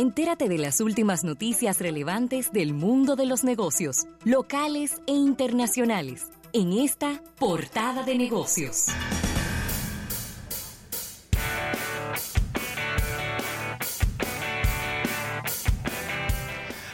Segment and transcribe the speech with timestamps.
[0.00, 6.72] Entérate de las últimas noticias relevantes del mundo de los negocios, locales e internacionales, en
[6.72, 8.86] esta portada de negocios.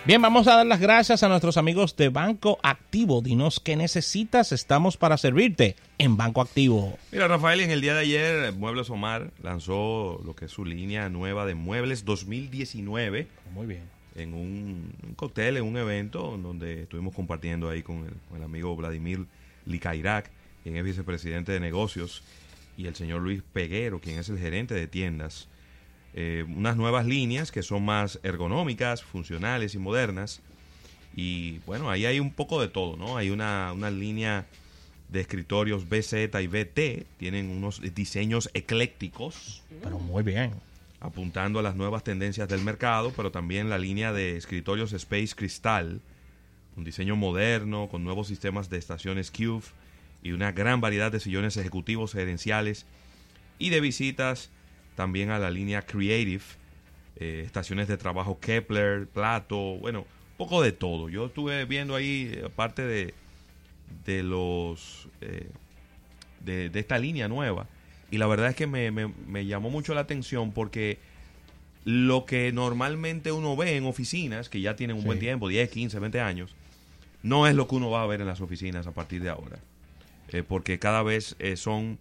[0.07, 3.23] Bien, vamos a dar las gracias a nuestros amigos de Banco Activo.
[3.23, 6.99] Dinos qué necesitas, estamos para servirte en Banco Activo.
[7.11, 11.09] Mira, Rafael, en el día de ayer, Muebles Omar lanzó lo que es su línea
[11.09, 13.29] nueva de muebles 2019.
[13.55, 13.85] Muy bien.
[14.15, 18.45] En un, un cóctel, en un evento donde estuvimos compartiendo ahí con el, con el
[18.45, 19.25] amigo Vladimir
[19.65, 20.31] Likairak,
[20.65, 22.23] quien es vicepresidente de negocios,
[22.77, 25.49] y el señor Luis Peguero, quien es el gerente de tiendas
[26.15, 30.41] eh, unas nuevas líneas que son más ergonómicas, funcionales y modernas.
[31.17, 33.17] Y bueno, ahí hay un poco de todo, ¿no?
[33.17, 34.47] Hay una, una línea
[35.09, 39.63] de escritorios BZ y BT, tienen unos diseños eclécticos.
[39.83, 40.53] Pero muy bien.
[41.01, 46.01] Apuntando a las nuevas tendencias del mercado, pero también la línea de escritorios Space Crystal,
[46.77, 49.65] un diseño moderno con nuevos sistemas de estaciones Cube
[50.23, 52.87] y una gran variedad de sillones ejecutivos gerenciales
[53.59, 54.51] y de visitas
[54.95, 56.43] también a la línea Creative,
[57.17, 61.09] eh, estaciones de trabajo Kepler, Plato, bueno, un poco de todo.
[61.09, 63.15] Yo estuve viendo ahí, aparte de,
[64.05, 65.49] de los eh,
[66.41, 67.67] de, de, esta línea nueva,
[68.11, 70.99] y la verdad es que me, me, me, llamó mucho la atención porque
[71.85, 75.07] lo que normalmente uno ve en oficinas, que ya tienen un sí.
[75.07, 76.55] buen tiempo, 10, 15, 20 años,
[77.23, 79.59] no es lo que uno va a ver en las oficinas a partir de ahora.
[80.29, 81.99] Eh, porque cada vez eh, son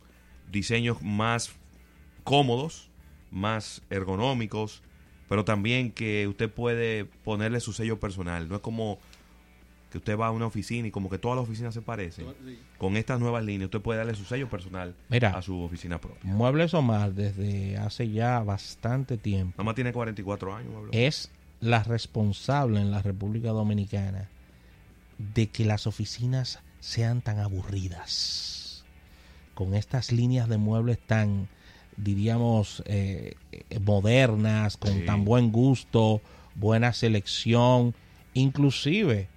[0.52, 1.54] diseños más
[2.24, 2.90] cómodos,
[3.32, 4.82] más ergonómicos,
[5.30, 8.48] pero también que usted puede ponerle su sello personal.
[8.50, 9.00] No es como
[9.94, 12.26] que usted va a una oficina y como que todas las oficinas se parecen.
[12.46, 12.60] Sí.
[12.80, 16.34] Con estas nuevas líneas usted puede darle su sello personal Mira, a su oficina propia.
[16.34, 19.54] Muebles Omar desde hace ya bastante tiempo.
[19.58, 20.72] Nada más tiene 44 años.
[20.72, 20.92] Muebles.
[20.94, 24.30] Es la responsable en la República Dominicana
[25.18, 28.84] de que las oficinas sean tan aburridas.
[29.53, 31.47] Con estas líneas de muebles tan
[31.98, 33.36] diríamos, eh,
[33.81, 35.06] modernas, con sí.
[35.06, 36.22] tan buen gusto,
[36.56, 37.94] buena selección,
[38.34, 39.28] inclusive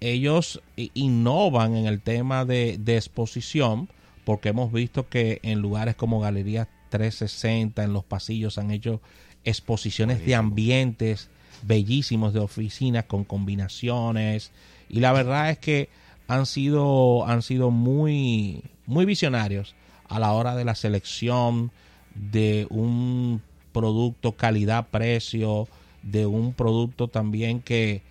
[0.00, 3.88] ellos innovan en el tema de, de, exposición,
[4.24, 9.00] porque hemos visto que en lugares como Galerías 360, en los pasillos han hecho
[9.44, 10.30] exposiciones Buenísimo.
[10.30, 11.30] de ambientes
[11.62, 14.52] bellísimos de oficinas con combinaciones
[14.88, 15.88] y la verdad es que
[16.28, 19.74] han sido han sido muy muy visionarios
[20.08, 21.70] a la hora de la selección
[22.14, 23.42] de un
[23.72, 25.68] producto calidad-precio,
[26.02, 28.02] de un producto también que,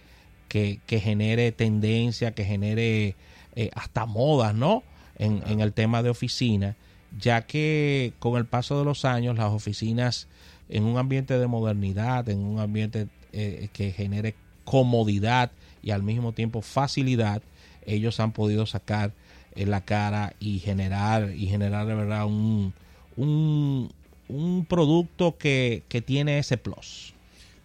[0.48, 3.16] que, que, genere tendencia, que genere
[3.56, 4.84] eh, hasta modas, ¿no?
[5.18, 6.76] En, en, el tema de oficina,
[7.18, 10.28] ya que con el paso de los años las oficinas
[10.70, 15.52] en un ambiente de modernidad, en un ambiente eh, que genere comodidad
[15.82, 17.42] y al mismo tiempo facilidad,
[17.86, 19.14] ellos han podido sacar
[19.56, 22.74] en la cara y generar y generar de verdad un,
[23.16, 23.92] un,
[24.28, 27.14] un producto que, que, tiene ese plus.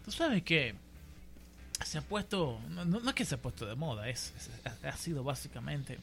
[0.05, 0.75] Tú sabes que
[1.85, 4.97] se ha puesto, no, no, es que se ha puesto de moda, es, es, ha
[4.97, 5.99] sido básicamente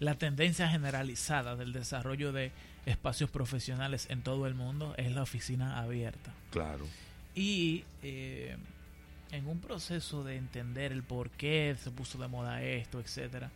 [0.00, 2.52] la tendencia generalizada del desarrollo de
[2.86, 6.32] espacios profesionales en todo el mundo es la oficina abierta.
[6.50, 6.86] Claro.
[7.34, 8.56] Y eh,
[9.30, 13.50] en un proceso de entender el por qué se puso de moda esto, etcétera,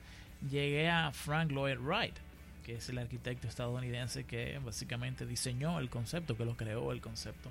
[0.51, 2.17] llegué a Frank Lloyd Wright,
[2.65, 7.51] que es el arquitecto estadounidense que básicamente diseñó el concepto, que lo creó el concepto.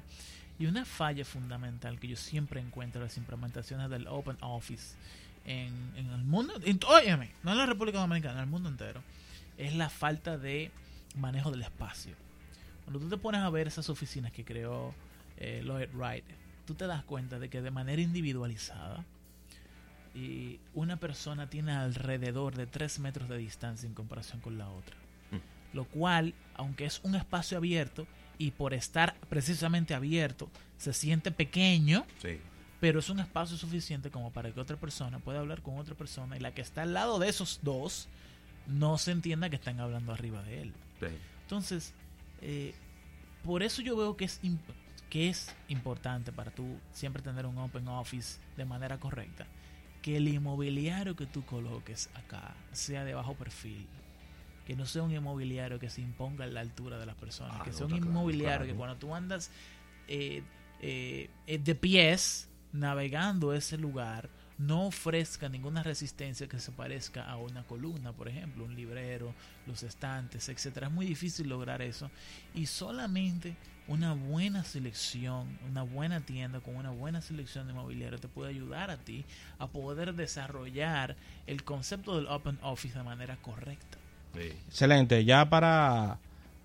[0.59, 4.95] Y una falla fundamental que yo siempre encuentro en las implementaciones del Open Office
[5.45, 6.79] en, el mundo, en,
[7.43, 9.01] no en la República Dominicana, en el mundo entero,
[9.57, 10.71] es la falta de
[11.15, 12.15] manejo del espacio.
[12.85, 14.93] Cuando tú te pones a ver esas oficinas que creó
[15.37, 16.25] eh, Lloyd Wright,
[16.65, 19.03] tú te das cuenta de que de manera individualizada,
[20.13, 24.95] y una persona tiene alrededor de 3 metros de distancia en comparación con la otra.
[25.31, 25.75] Mm.
[25.75, 28.05] Lo cual, aunque es un espacio abierto
[28.37, 32.39] y por estar precisamente abierto, se siente pequeño, sí.
[32.79, 36.37] pero es un espacio suficiente como para que otra persona pueda hablar con otra persona
[36.37, 38.07] y la que está al lado de esos dos
[38.67, 40.73] no se entienda que están hablando arriba de él.
[40.99, 41.07] Sí.
[41.41, 41.93] Entonces,
[42.41, 42.73] eh,
[43.43, 44.39] por eso yo veo que es,
[45.09, 49.47] que es importante para tú siempre tener un open office de manera correcta
[50.03, 53.87] que el inmobiliario que tú coloques acá sea de bajo perfil.
[54.67, 57.55] Que no sea un inmobiliario que se imponga a la altura de las personas.
[57.59, 58.65] Ah, que sea un inmobiliario claro.
[58.65, 59.49] que cuando tú andas
[60.07, 60.43] eh,
[60.81, 67.63] eh, de pies navegando ese lugar, no ofrezca ninguna resistencia que se parezca a una
[67.63, 69.33] columna, por ejemplo, un librero,
[69.67, 70.87] los estantes, etcétera.
[70.87, 72.09] Es muy difícil lograr eso
[72.53, 73.55] y solamente
[73.87, 78.89] una buena selección, una buena tienda con una buena selección de mobiliario te puede ayudar
[78.89, 79.25] a ti
[79.59, 81.15] a poder desarrollar
[81.47, 83.97] el concepto del open office de manera correcta.
[84.35, 86.17] Excelente, ya para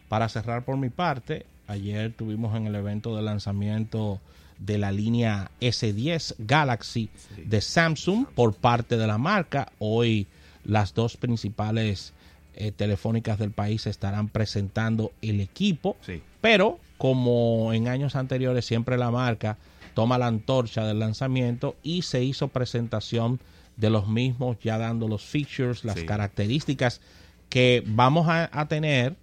[0.09, 4.21] para cerrar por mi parte, ayer tuvimos en el evento de lanzamiento
[4.59, 7.11] de la línea S10 Galaxy
[7.45, 9.73] de Samsung por parte de la marca.
[9.79, 10.27] Hoy
[10.65, 12.13] las dos principales
[12.55, 15.97] eh, telefónicas del país estarán presentando el equipo,
[16.41, 19.57] pero como en años anteriores siempre la marca
[19.95, 23.41] toma la antorcha del lanzamiento y se hizo presentación
[23.77, 27.01] de los mismos ya dando los features, las características
[27.49, 29.17] que vamos a tener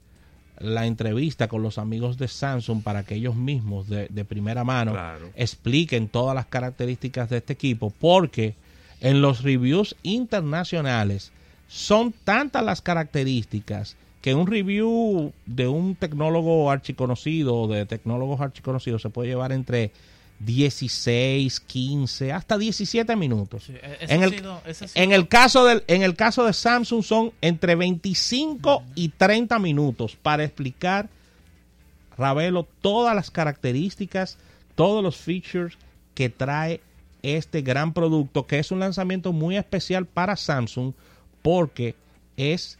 [0.59, 4.95] la entrevista con los amigos de Samsung para que ellos mismos de, primera mano
[5.35, 8.55] expliquen todas las características de este equipo, porque
[9.01, 11.31] en los reviews internacionales
[11.67, 19.01] son tantas las características que un review de un tecnólogo archiconocido o de tecnólogos archiconocidos
[19.01, 19.91] se puede llevar entre
[20.39, 23.69] 16, 15, hasta 17 minutos.
[23.69, 24.43] E-, en, el,
[24.95, 30.17] en, el, caso del, en el caso de Samsung son entre 25 y 30 minutos
[30.21, 31.09] para explicar,
[32.17, 34.37] Ravelo, todas las características,
[34.75, 35.77] todos los features
[36.13, 36.81] que trae
[37.21, 40.93] este gran producto, que es un lanzamiento muy especial para Samsung
[41.41, 41.95] porque
[42.37, 42.77] es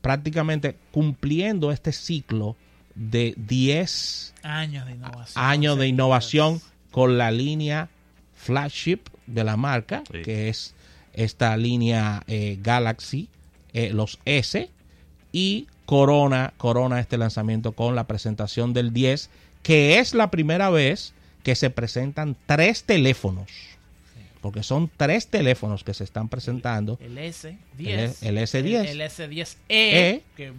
[0.00, 2.56] prácticamente cumpliendo este ciclo
[2.94, 6.60] de 10 años de innovación, años de innovación
[6.90, 7.88] con la línea
[8.34, 10.74] flagship de la marca, que es
[11.12, 13.28] esta línea eh, Galaxy,
[13.72, 14.70] eh, los S,
[15.32, 19.30] y Corona, Corona este lanzamiento con la presentación del 10,
[19.62, 23.50] que es la primera vez que se presentan tres teléfonos
[24.44, 26.98] porque son tres teléfonos que se están presentando.
[27.00, 27.56] El S10.
[28.20, 28.86] El, S10.
[28.86, 30.22] El, S10E, e.
[30.36, 30.52] que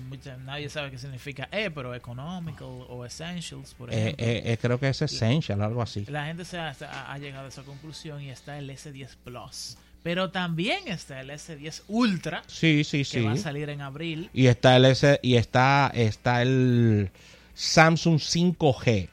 [0.44, 4.26] nadie sabe qué significa E, pero Economical o Essentials, por e, ejemplo.
[4.26, 6.04] E, creo que es Essential, algo así.
[6.08, 9.78] La gente se ha, llegado a esa conclusión y está el S10 Plus.
[10.02, 12.42] Pero también está el S10 Ultra.
[12.48, 14.32] Sí, sí, que va a salir en abril.
[14.34, 17.12] Y está el S y está, está el
[17.54, 19.10] Samsung 5G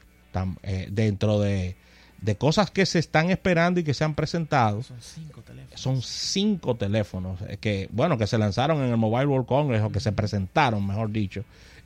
[0.62, 1.76] eh, dentro de
[2.22, 4.82] de cosas que se están esperando y que se han presentado.
[4.82, 5.80] Son cinco teléfonos.
[5.80, 9.90] Son cinco teléfonos eh, que, bueno, que se lanzaron en el Mobile World Congress o
[9.90, 11.44] que se presentaron, mejor dicho.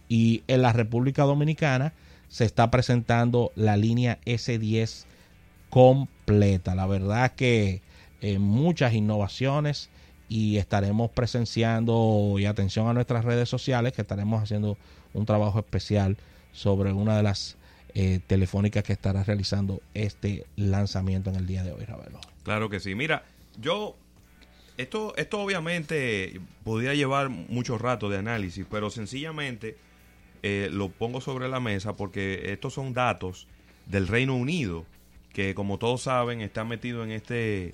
[0.09, 1.95] Y en la República Dominicana
[2.29, 5.05] se está presentando la línea S10
[5.71, 6.75] completa.
[6.75, 7.81] La verdad que
[8.21, 9.89] eh, muchas innovaciones
[10.29, 14.77] y estaremos presenciando y atención a nuestras redes sociales que estaremos haciendo
[15.15, 16.19] un trabajo especial
[16.53, 17.57] sobre una de las
[17.99, 22.21] eh, telefónica que estará realizando este lanzamiento en el día de hoy, Ravelo.
[22.43, 22.95] Claro que sí.
[22.95, 23.25] Mira,
[23.59, 23.97] yo
[24.77, 29.79] esto, esto obviamente podría llevar mucho rato de análisis, pero sencillamente
[30.43, 33.49] eh, lo pongo sobre la mesa porque estos son datos
[33.87, 34.85] del Reino Unido,
[35.33, 37.73] que como todos saben está metido en este,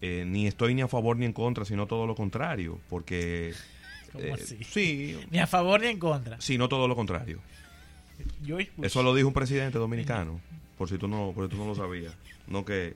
[0.00, 3.52] eh, ni estoy ni a favor ni en contra, sino todo lo contrario, porque...
[4.14, 4.64] ¿Cómo así?
[4.64, 5.18] Sí.
[5.30, 6.38] Ni a favor ni en contra.
[6.38, 7.40] Sino todo lo contrario.
[8.82, 10.40] Eso lo dijo un presidente dominicano,
[10.78, 12.14] por si tú no, por si tú no lo sabías.
[12.46, 12.94] No que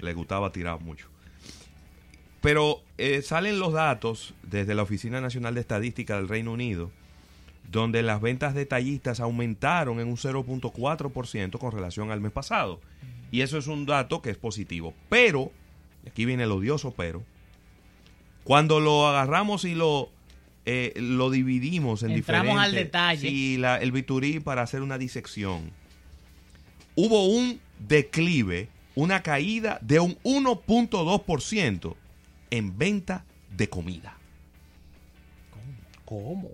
[0.00, 1.08] le gustaba tirar mucho.
[2.40, 6.90] Pero eh, salen los datos desde la Oficina Nacional de Estadística del Reino Unido,
[7.70, 12.80] donde las ventas detallistas aumentaron en un 0.4% con relación al mes pasado.
[13.30, 14.92] Y eso es un dato que es positivo.
[15.08, 15.50] Pero,
[16.06, 17.22] aquí viene el odioso pero,
[18.44, 20.10] cuando lo agarramos y lo
[20.66, 23.28] eh, lo dividimos en Entramos al detalle.
[23.28, 25.70] Y el biturí para hacer una disección.
[26.94, 31.96] Hubo un declive, una caída de un 1.2%
[32.50, 34.16] en venta de comida.
[36.04, 36.50] ¿Cómo?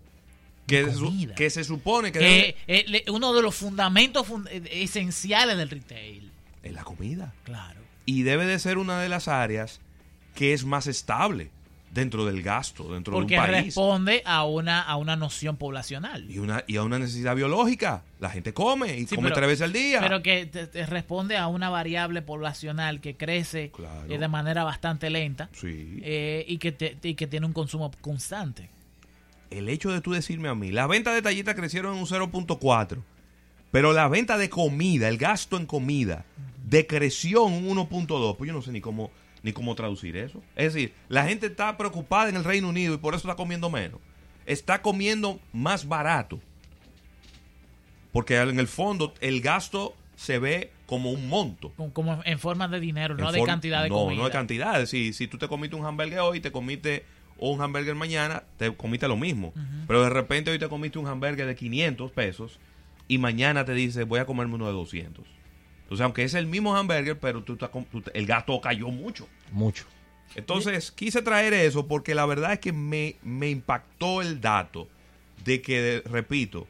[0.66, 2.48] Que, se, que se supone que...
[2.48, 4.26] Eh, eh, uno de los fundamentos
[4.70, 6.30] esenciales del retail.
[6.62, 7.34] Es la comida.
[7.44, 7.80] Claro.
[8.06, 9.80] Y debe de ser una de las áreas
[10.34, 11.50] que es más estable
[11.90, 13.40] dentro del gasto, dentro de un país.
[13.40, 16.30] Porque responde a una, a una noción poblacional.
[16.30, 18.04] Y, una, y a una necesidad biológica.
[18.20, 20.00] La gente come y come tres veces al día.
[20.00, 23.72] Pero que te, responde a una variable poblacional que crece
[24.08, 25.98] eh, de manera bastante lenta sí.
[26.02, 28.70] Eh, y, que y que tiene un consumo constante.
[29.50, 33.02] El hecho de tú decirme a mí, las ventas de tallitas crecieron en un 0.4,
[33.72, 36.24] pero la venta de comida, el gasto en comida,
[36.64, 39.10] decreció en un 1.2, pues yo no sé ni cómo
[39.42, 40.42] ni cómo traducir eso.
[40.56, 43.70] Es decir, la gente está preocupada en el Reino Unido y por eso está comiendo
[43.70, 44.00] menos.
[44.46, 46.40] Está comiendo más barato.
[48.12, 51.72] Porque en el fondo el gasto se ve como un monto.
[51.92, 54.18] Como- en forma de dinero, no de cantidad de no, comida.
[54.18, 54.84] No, de cantidad.
[54.86, 57.04] Si, si tú te comiste un hamburger hoy y te comiste
[57.38, 59.54] un hamburger mañana, te comiste lo mismo.
[59.86, 62.58] Pero de repente hoy te comiste un hamburger de 500 pesos
[63.08, 65.24] y mañana te dices, voy a comerme uno de 200.
[65.90, 67.68] Entonces, aunque es el mismo hamburger, pero tú, tú
[68.14, 69.26] el gasto cayó mucho.
[69.50, 69.84] Mucho.
[70.36, 74.88] Entonces, quise traer eso porque la verdad es que me, me impactó el dato
[75.44, 76.68] de que, repito,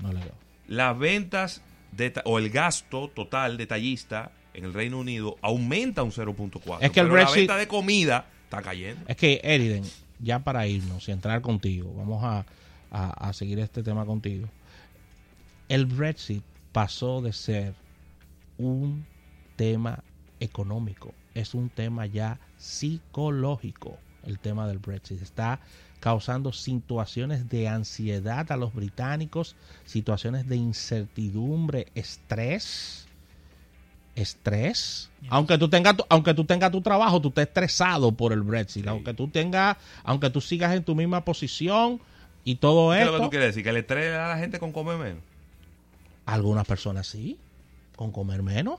[0.00, 0.20] No le
[0.66, 6.78] las ventas de o el gasto total detallista en el Reino Unido aumenta un 0.4.
[6.82, 9.00] Es que el pero la Brexit- venta de comida está cayendo.
[9.08, 9.84] Es que, Eriden,
[10.20, 12.44] ya para irnos y entrar contigo, vamos a,
[12.90, 14.46] a- a seguir este tema contigo.
[15.70, 17.74] El Brexit pasó de ser
[18.58, 19.06] un
[19.56, 20.04] tema
[20.40, 23.98] económico, es un tema ya psicológico.
[24.24, 25.60] El tema del Brexit está
[26.00, 33.06] causando situaciones de ansiedad a los británicos, situaciones de incertidumbre, estrés.
[34.14, 35.10] Estrés.
[35.28, 38.82] Aunque tú tengas tu, aunque tú tengas tu trabajo, tú estés estresado por el Brexit.
[38.82, 38.88] Sí.
[38.88, 42.00] Aunque tú tengas, aunque tú sigas en tu misma posición
[42.42, 43.62] y todo ¿Qué es lo que tú quieres decir?
[43.62, 45.22] ¿Que le estrés a la gente con comer menos?
[46.26, 47.38] Algunas personas sí,
[47.98, 48.78] con comer menos.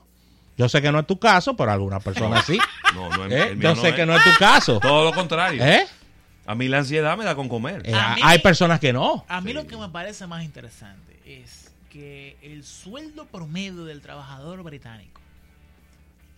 [0.56, 2.58] Yo sé que no es tu caso, pero algunas personas sí.
[2.94, 3.56] No, no es ¿Eh?
[3.58, 3.94] Yo no sé es.
[3.94, 4.80] que no es tu caso.
[4.82, 5.62] Todo lo contrario.
[5.64, 5.86] ¿Eh?
[6.46, 7.82] A mí la ansiedad me da con comer.
[7.84, 9.24] Eh, mí- hay personas que no.
[9.28, 9.54] A mí Sí.
[9.54, 15.20] lo que me parece más interesante es que el sueldo promedio del trabajador británico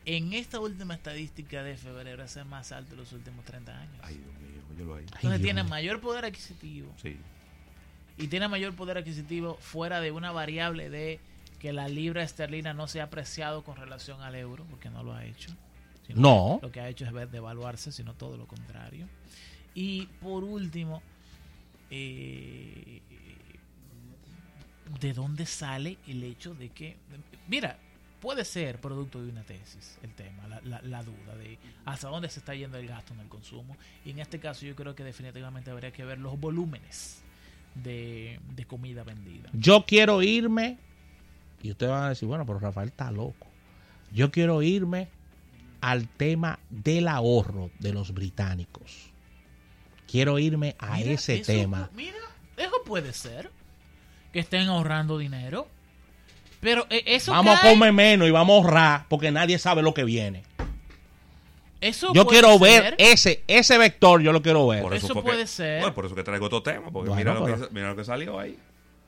[0.04, 3.94] en esta última estadística de febrero es el más alto de los últimos 30 años.
[4.02, 5.04] Ay, Dios mío, óyelo ahí.
[5.12, 7.16] Ay, Entonces tiene mayor poder adquisitivo Sí.
[8.18, 11.20] y tiene mayor poder adquisitivo fuera de una variable de
[11.62, 15.14] que la libra esterlina no se ha apreciado con relación al euro, porque no lo
[15.14, 15.50] ha hecho.
[16.14, 16.58] No.
[16.60, 19.08] Lo que ha hecho es devaluarse, sino todo lo contrario.
[19.74, 21.00] Y por último,
[21.90, 23.00] eh,
[25.00, 26.96] ¿de dónde sale el hecho de que...
[27.48, 27.78] Mira,
[28.20, 32.28] puede ser producto de una tesis el tema, la, la- la duda de hasta dónde
[32.28, 33.76] se está yendo el gasto en el consumo.
[34.04, 37.22] Y en este caso yo creo que definitivamente habría que ver los volúmenes
[37.74, 39.48] de, de comida vendida.
[39.52, 40.78] Yo quiero irme.
[41.62, 43.46] Y ustedes van a decir, bueno, pero Rafael está loco.
[44.12, 45.08] Yo quiero irme
[45.80, 49.10] al tema del ahorro de los británicos.
[50.10, 51.88] Quiero irme a Mira, ese eso- tema.
[51.94, 52.18] Mira,
[52.56, 53.50] eso puede ser.
[54.32, 55.68] Que estén ahorrando dinero.
[56.60, 59.94] Pero eh, eso Vamos a comer menos y vamos a ahorrar porque nadie sabe lo
[59.94, 60.44] que viene.
[61.80, 62.60] Eso Yo quiero ser.
[62.60, 64.82] ver ese ese vector, yo lo quiero ver.
[64.82, 65.80] Por eso, puede ser.
[65.80, 66.90] Bueno, por eso que traigo otro tema.
[66.92, 68.56] Porque Bueno, mira, lo pero- que, mira lo que salió ahí.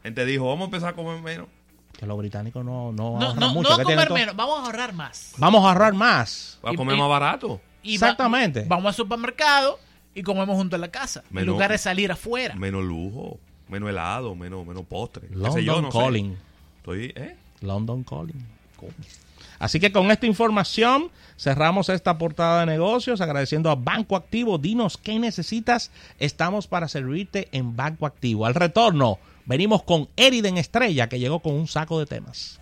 [0.02, 1.46] Gente dijo, vamos a empezar a comer menos.
[1.99, 3.71] Que los británicos no, no, No, ahorran no, mucho.
[3.71, 5.33] no que comer menos, vamos a ahorrar más.
[5.39, 6.59] Vamos a ahorrar más.
[6.65, 7.61] Va a comer y- más barato.
[7.83, 8.65] Y va- Exactamente.
[8.67, 9.79] vamos al supermercado
[10.15, 11.21] y comemos junto en la casa.
[11.29, 12.55] En Menos- lugar de salir afuera.
[12.57, 15.29] Menos lujo, menos helado, menos, menos postre.
[15.29, 15.99] sé London yo, no sé.
[15.99, 16.37] Calling.
[16.79, 17.37] Estoy, ¿eh?
[17.61, 18.45] London Calling.
[19.59, 24.59] Así que con esta información cerramos esta portada de negocios agradeciendo a Banco Activo.
[24.59, 25.91] Dinos qué necesitas.
[26.19, 28.47] Estamos para servirte en Banco Activo.
[28.47, 32.61] Al retorno, venimos con Eriden Estrella que llegó con un saco de temas.